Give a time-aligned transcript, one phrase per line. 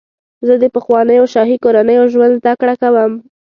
[0.47, 3.11] زه د پخوانیو شاهي کورنیو ژوند زدهکړه کوم.